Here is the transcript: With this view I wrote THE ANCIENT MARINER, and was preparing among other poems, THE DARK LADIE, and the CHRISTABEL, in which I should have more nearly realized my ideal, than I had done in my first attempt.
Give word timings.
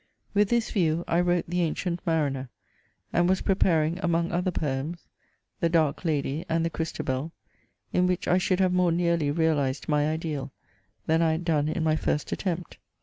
With 0.33 0.49
this 0.49 0.71
view 0.71 1.03
I 1.07 1.19
wrote 1.19 1.47
THE 1.47 1.61
ANCIENT 1.61 2.01
MARINER, 2.07 2.49
and 3.13 3.29
was 3.29 3.41
preparing 3.43 3.99
among 3.99 4.31
other 4.31 4.49
poems, 4.49 5.05
THE 5.59 5.69
DARK 5.69 6.03
LADIE, 6.05 6.43
and 6.49 6.65
the 6.65 6.71
CHRISTABEL, 6.71 7.31
in 7.93 8.07
which 8.07 8.27
I 8.27 8.39
should 8.39 8.59
have 8.61 8.73
more 8.73 8.91
nearly 8.91 9.29
realized 9.29 9.87
my 9.87 10.09
ideal, 10.09 10.51
than 11.05 11.21
I 11.21 11.33
had 11.33 11.45
done 11.45 11.69
in 11.69 11.83
my 11.83 11.95
first 11.95 12.31
attempt. 12.31 12.79